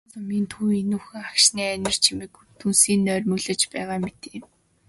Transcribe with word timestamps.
Жаргалан 0.03 0.13
сумын 0.19 0.45
төв 0.51 0.69
энүүхэн 0.81 1.23
агшны 1.29 1.63
анир 1.73 1.95
чимээгүйд 2.03 2.49
дүнсийн 2.59 3.01
нойрмоглож 3.07 3.61
байгаа 3.73 3.99
мэтээ. 4.05 4.39